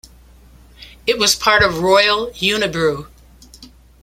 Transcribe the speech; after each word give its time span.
It 1.05 1.19
was 1.19 1.35
part 1.35 1.61
of 1.61 1.81
Royal 1.81 2.31
Unibrew. 2.31 3.05